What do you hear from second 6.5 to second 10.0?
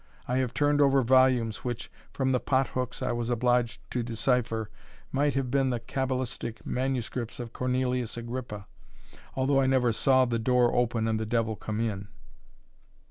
manuscripts of Cornelius Agrippa, although I never